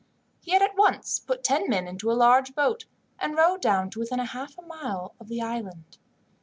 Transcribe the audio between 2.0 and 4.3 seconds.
a large boat, and rowed down to within